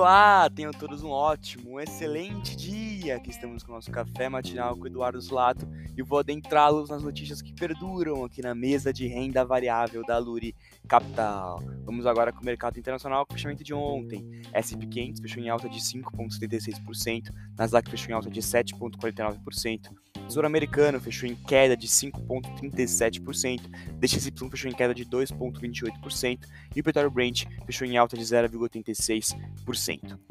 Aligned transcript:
Olá, 0.00 0.48
tenham 0.48 0.72
todos 0.72 1.02
um 1.02 1.10
ótimo, 1.10 1.72
um 1.72 1.78
excelente 1.78 2.56
dia. 2.56 3.16
Aqui 3.16 3.28
estamos 3.28 3.62
com 3.62 3.72
o 3.72 3.74
nosso 3.74 3.90
café 3.90 4.30
matinal 4.30 4.74
com 4.74 4.84
o 4.84 4.86
Eduardo 4.86 5.20
Zulato 5.20 5.68
e 5.94 6.00
vou 6.00 6.18
adentrá-los 6.18 6.88
nas 6.88 7.02
notícias 7.02 7.42
que 7.42 7.52
perduram 7.52 8.24
aqui 8.24 8.40
na 8.40 8.54
mesa 8.54 8.94
de 8.94 9.06
renda 9.06 9.44
variável 9.44 10.02
da 10.02 10.16
Luri 10.16 10.56
Capital. 10.88 11.62
Vamos 11.84 12.06
agora 12.06 12.32
com 12.32 12.40
o 12.40 12.44
mercado 12.46 12.78
internacional 12.78 13.26
com 13.26 13.34
o 13.34 13.36
fechamento 13.36 13.62
de 13.62 13.74
ontem. 13.74 14.40
S&P 14.54 14.86
500 14.86 15.20
fechou 15.20 15.42
em 15.42 15.50
alta 15.50 15.68
de 15.68 15.78
5,76%, 15.78 17.30
Nasdaq 17.58 17.90
fechou 17.90 18.08
em 18.08 18.14
alta 18.14 18.30
de 18.30 18.40
7,49%, 18.40 19.90
Tesouro 20.30 20.46
Americano 20.46 21.00
fechou 21.00 21.28
em 21.28 21.34
queda 21.34 21.76
de 21.76 21.88
5,37%, 21.88 23.62
DXY 23.98 24.30
fechou 24.48 24.70
em 24.70 24.74
queda 24.74 24.94
de 24.94 25.04
2,28% 25.04 26.38
e 26.76 26.80
o 26.80 26.84
petróleo 26.84 27.10
Brent 27.10 27.46
fechou 27.66 27.84
em 27.84 27.96
alta 27.96 28.16
de 28.16 28.22
0,86%. 28.22 29.34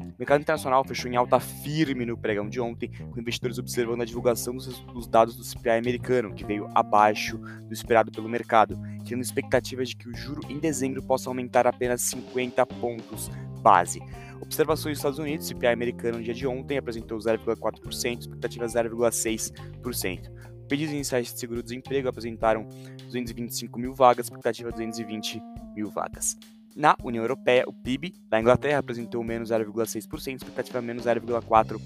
O 0.00 0.14
mercado 0.18 0.40
internacional 0.40 0.82
fechou 0.84 1.10
em 1.10 1.16
alta 1.16 1.38
firme 1.38 2.06
no 2.06 2.16
pregão 2.16 2.48
de 2.48 2.58
ontem, 2.58 2.88
com 2.88 3.20
investidores 3.20 3.58
observando 3.58 4.00
a 4.00 4.06
divulgação 4.06 4.54
dos, 4.54 4.68
dos 4.86 5.06
dados 5.06 5.36
do 5.36 5.44
CPI 5.44 5.76
americano, 5.76 6.32
que 6.32 6.46
veio 6.46 6.66
abaixo 6.74 7.36
do 7.36 7.74
esperado 7.74 8.10
pelo 8.10 8.26
mercado, 8.26 8.80
criando 9.04 9.20
expectativas 9.20 9.90
de 9.90 9.96
que 9.96 10.08
o 10.08 10.16
juro 10.16 10.40
em 10.48 10.58
dezembro 10.58 11.02
possa 11.02 11.28
aumentar 11.28 11.66
apenas 11.66 12.00
50 12.00 12.64
pontos 12.64 13.30
base. 13.60 14.00
Observações 14.40 14.94
dos 14.94 14.98
Estados 14.98 15.18
Unidos, 15.18 15.46
CPI 15.46 15.68
americano 15.68 16.18
no 16.18 16.24
dia 16.24 16.34
de 16.34 16.46
ontem 16.46 16.78
apresentou 16.78 17.18
0,4%, 17.18 18.20
expectativa 18.20 18.66
0,6%. 18.66 20.30
Pedidos 20.68 20.94
iniciais 20.94 21.32
de 21.32 21.38
seguro-desemprego 21.38 22.08
apresentaram 22.08 22.66
225 23.04 23.78
mil 23.78 23.92
vagas, 23.92 24.26
expectativa 24.26 24.70
220 24.70 25.42
mil 25.74 25.90
vagas. 25.90 26.38
Na 26.76 26.96
União 27.02 27.22
Europeia, 27.24 27.64
o 27.66 27.72
PIB 27.72 28.14
da 28.28 28.40
Inglaterra 28.40 28.78
apresentou 28.78 29.22
menos 29.24 29.50
0,6%, 29.50 30.36
expectativa 30.36 30.80
menos 30.80 31.04
0,4%. 31.04 31.80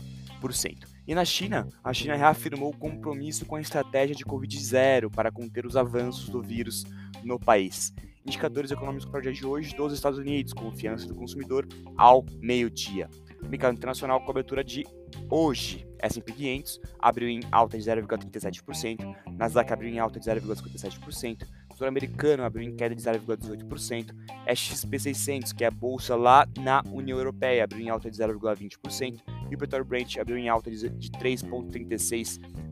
E 1.06 1.14
na 1.14 1.24
China, 1.24 1.66
a 1.82 1.92
China 1.92 2.14
reafirmou 2.14 2.70
o 2.70 2.76
compromisso 2.76 3.46
com 3.46 3.56
a 3.56 3.60
estratégia 3.60 4.14
de 4.14 4.24
Covid-0 4.24 5.10
para 5.10 5.32
conter 5.32 5.64
os 5.64 5.76
avanços 5.76 6.28
do 6.28 6.42
vírus 6.42 6.84
no 7.22 7.38
país 7.40 7.94
indicadores 8.24 8.70
econômicos 8.70 9.06
para 9.06 9.20
o 9.20 9.22
dia 9.22 9.32
de 9.32 9.46
hoje 9.46 9.74
dos 9.76 9.92
Estados 9.92 10.18
Unidos, 10.18 10.52
confiança 10.52 11.06
do 11.06 11.14
consumidor 11.14 11.66
ao 11.96 12.24
meio-dia. 12.40 13.08
Mercado 13.42 13.74
internacional, 13.74 14.24
cobertura 14.24 14.64
de 14.64 14.84
hoje. 15.30 15.86
S&P 15.98 16.32
500 16.32 16.80
abriu 16.98 17.28
em 17.28 17.40
alta 17.50 17.78
de 17.78 17.84
0,37%, 17.84 19.16
Nasdaq 19.38 19.72
abriu 19.72 19.90
em 19.90 19.98
alta 19.98 20.20
de 20.20 20.26
0,57%, 20.26 21.46
o 21.80 21.84
americano 21.84 22.44
abriu 22.44 22.62
em 22.62 22.76
queda 22.76 22.94
de 22.94 23.02
0,18%, 23.02 24.14
XP 24.54 24.98
600, 24.98 25.52
que 25.52 25.64
é 25.64 25.66
a 25.66 25.70
bolsa 25.70 26.14
lá 26.14 26.46
na 26.58 26.82
União 26.92 27.18
Europeia, 27.18 27.64
abriu 27.64 27.80
em 27.80 27.88
alta 27.88 28.10
de 28.10 28.16
0,20%, 28.18 29.20
e 29.50 29.54
o 29.54 29.58
petróleo 29.58 29.84
Brent 29.84 30.16
abriu 30.18 30.36
em 30.36 30.48
alta 30.48 30.70
de 30.70 30.88
3,36%. 30.88 32.63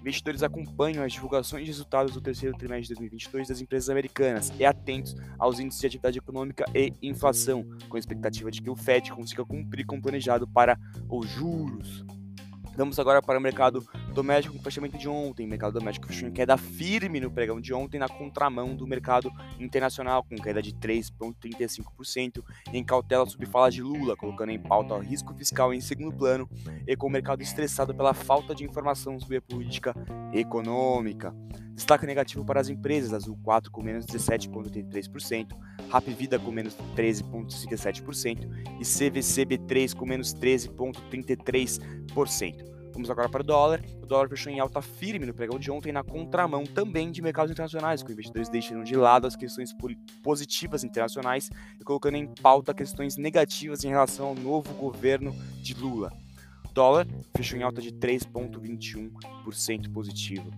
Investidores 0.00 0.42
acompanham 0.42 1.04
as 1.04 1.12
divulgações 1.12 1.64
de 1.64 1.70
resultados 1.70 2.12
do 2.12 2.20
terceiro 2.20 2.56
trimestre 2.56 2.88
de 2.88 2.94
2022 2.94 3.48
das 3.48 3.60
empresas 3.60 3.88
americanas 3.88 4.52
e 4.58 4.64
atentos 4.64 5.14
aos 5.38 5.60
índices 5.60 5.80
de 5.80 5.86
atividade 5.86 6.18
econômica 6.18 6.64
e 6.74 6.92
inflação, 7.02 7.64
com 7.88 7.96
a 7.96 8.00
expectativa 8.00 8.50
de 8.50 8.60
que 8.60 8.70
o 8.70 8.76
Fed 8.76 9.12
consiga 9.12 9.44
cumprir 9.44 9.86
com 9.86 9.96
o 9.96 10.02
planejado 10.02 10.46
para 10.48 10.78
os 11.08 11.28
juros. 11.30 12.04
Vamos 12.76 12.98
agora 12.98 13.20
para 13.20 13.38
o 13.38 13.42
mercado 13.42 13.86
doméstico 14.12 14.56
com 14.56 14.62
fechamento 14.62 14.98
de 14.98 15.08
ontem. 15.08 15.46
Mercado 15.46 15.78
doméstico 15.78 16.06
fechou 16.06 16.28
em 16.28 16.32
queda 16.32 16.56
firme 16.56 17.20
no 17.20 17.30
pregão 17.30 17.60
de 17.60 17.74
ontem, 17.74 17.98
na 17.98 18.08
contramão 18.08 18.74
do 18.74 18.86
mercado 18.86 19.30
internacional, 19.58 20.22
com 20.22 20.36
queda 20.36 20.62
de 20.62 20.72
3,35%, 20.72 22.42
em 22.72 22.84
cautela 22.84 23.26
sobre 23.26 23.46
falas 23.46 23.74
de 23.74 23.82
Lula, 23.82 24.16
colocando 24.16 24.50
em 24.50 24.58
pauta 24.58 24.94
o 24.94 25.00
risco 25.00 25.34
fiscal 25.34 25.74
em 25.74 25.80
segundo 25.80 26.16
plano 26.16 26.48
e 26.86 26.96
com 26.96 27.06
o 27.06 27.10
mercado 27.10 27.42
estressado 27.42 27.94
pela 27.94 28.14
falta 28.14 28.54
de 28.54 28.64
informação 28.64 29.18
sobre 29.18 29.38
a 29.38 29.42
política 29.42 29.94
econômica. 30.32 31.34
Destaque 31.74 32.06
negativo 32.06 32.44
para 32.44 32.60
as 32.60 32.68
empresas, 32.68 33.14
Azul 33.14 33.38
4 33.42 33.70
com 33.70 33.82
menos 33.82 34.04
17,83%, 34.06 35.56
Rap 35.90 36.12
Vida 36.12 36.38
com 36.38 36.50
menos 36.50 36.76
13,57% 36.96 38.46
e 38.78 38.84
CVCB3 38.84 39.94
com 39.94 40.06
menos 40.06 40.34
13,33%. 40.34 42.71
Vamos 42.92 43.10
agora 43.10 43.28
para 43.28 43.40
o 43.40 43.44
dólar. 43.44 43.82
O 44.02 44.06
dólar 44.06 44.28
fechou 44.28 44.52
em 44.52 44.60
alta 44.60 44.82
firme 44.82 45.24
no 45.24 45.32
pregão 45.32 45.58
de 45.58 45.70
ontem, 45.70 45.92
na 45.92 46.04
contramão 46.04 46.64
também 46.64 47.10
de 47.10 47.22
mercados 47.22 47.50
internacionais, 47.50 48.02
com 48.02 48.12
investidores 48.12 48.50
deixando 48.50 48.84
de 48.84 48.94
lado 48.94 49.26
as 49.26 49.34
questões 49.34 49.74
positivas 50.22 50.84
internacionais 50.84 51.48
e 51.80 51.84
colocando 51.84 52.16
em 52.16 52.26
pauta 52.26 52.74
questões 52.74 53.16
negativas 53.16 53.82
em 53.84 53.88
relação 53.88 54.26
ao 54.26 54.34
novo 54.34 54.74
governo 54.74 55.34
de 55.62 55.72
Lula. 55.74 56.12
O 56.68 56.74
dólar 56.74 57.06
fechou 57.34 57.58
em 57.58 57.62
alta 57.62 57.80
de 57.80 57.92
3,21% 57.92 59.90
positivo. 59.92 60.50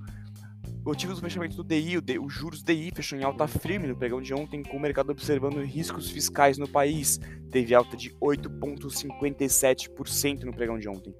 Motivos 0.85 1.17
do 1.17 1.23
fechamento 1.23 1.57
do 1.57 1.65
DI, 1.65 1.97
o, 1.97 2.03
D, 2.03 2.19
o 2.19 2.29
juros 2.29 2.63
DI 2.63 2.93
fechou 2.95 3.19
em 3.19 3.25
alta 3.25 3.49
firme 3.49 3.87
no 3.87 3.97
pregão 3.97 4.21
de 4.21 4.35
ontem, 4.35 4.63
com 4.63 4.77
o 4.77 4.81
mercado 4.81 5.11
observando 5.11 5.63
riscos 5.63 6.11
fiscais 6.11 6.59
no 6.59 6.69
país. 6.69 7.19
Teve 7.51 7.75
alta 7.75 7.97
de 7.97 8.11
8,57% 8.21 10.43
no 10.43 10.53
pregão 10.53 10.79
de 10.79 10.87
ontem. 10.87 11.15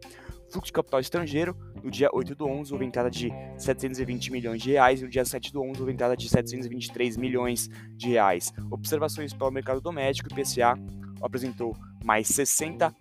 Fluxo 0.55 0.69
de 0.69 0.73
capital 0.73 1.01
estrangeiro, 1.01 1.57
no 1.83 1.91
dia 1.91 2.09
8 2.13 2.33
do 2.37 2.47
11, 2.47 2.73
houve 2.73 2.85
entrada 2.85 3.11
de 3.11 3.29
720 3.59 4.31
milhões 4.31 4.63
de 4.63 4.71
reais, 4.71 5.01
e 5.01 5.05
no 5.05 5.11
dia 5.11 5.25
7 5.25 5.53
do 5.53 5.61
11, 5.61 5.81
houve 5.81 5.93
entrada 5.93 6.17
de 6.17 6.29
723 6.29 7.17
milhões 7.17 7.69
de 7.97 8.11
reais. 8.11 8.53
Observações 8.71 9.35
para 9.35 9.49
o 9.49 9.51
mercado 9.51 9.81
doméstico, 9.81 10.29
o 10.29 10.33
IPCA 10.33 10.79
apresentou 11.21 11.77
mais 12.05 12.29
60 12.29 12.95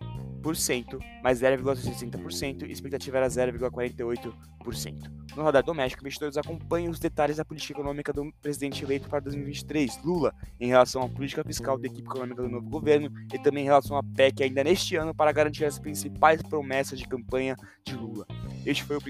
mais 1.24 1.40
0,60% 1.40 2.68
e 2.68 2.72
expectativa 2.72 3.18
era 3.18 3.28
0,48%. 3.28 5.12
No 5.36 5.44
radar 5.44 5.64
doméstico, 5.64 6.04
investidores 6.04 6.38
acompanham 6.38 6.92
os 6.92 7.00
detalhes 7.00 7.38
da 7.38 7.46
política 7.46 7.74
econômica 7.74 8.14
do 8.14 8.32
presidente 8.42 8.84
eleito 8.84 9.10
para 9.10 9.20
2023, 9.22 10.04
Lula, 10.04 10.34
em 10.60 10.68
relação 10.68 11.02
à 11.02 11.10
política 11.10 11.44
fiscal 11.44 11.78
da 11.78 11.88
equipe 11.88 12.08
econômica 12.08 12.42
do 12.42 12.50
novo 12.50 12.70
governo 12.70 13.12
e 13.34 13.40
também 13.40 13.64
em 13.64 13.68
relação 13.68 13.98
à 13.98 14.04
PEC 14.04 14.44
ainda 14.44 14.64
neste 14.64 14.96
ano 14.96 15.14
para 15.14 15.32
garantir 15.32 15.66
as 15.66 15.80
principais 15.80 16.42
promessas 16.42 17.00
de 17.00 17.08
campanha 17.08 17.56
de 17.84 17.96
Lula. 17.96 18.26
Este 18.66 18.84
foi 18.84 18.98
o, 18.98 19.02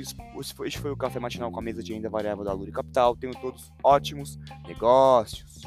este 0.65 0.79
foi 0.79 0.91
o 0.91 0.97
café 0.97 1.19
matinal 1.19 1.51
com 1.51 1.59
a 1.59 1.63
mesa 1.63 1.83
de 1.83 1.93
renda 1.93 2.09
variável 2.09 2.43
da 2.43 2.53
Lura 2.53 2.71
Capital. 2.71 3.15
Tenham 3.15 3.33
todos 3.33 3.71
ótimos 3.83 4.39
negócios. 4.65 5.61